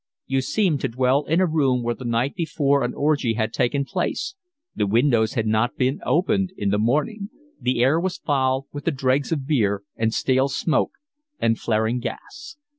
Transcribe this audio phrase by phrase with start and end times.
[0.25, 3.85] You seemed to dwell in a room where the night before an orgy had taken
[3.85, 4.33] place:
[4.73, 8.91] the windows had not been opened in the morning; the air was foul with the
[8.91, 10.93] dregs of beer, and stale smoke,
[11.39, 12.57] and flaring gas.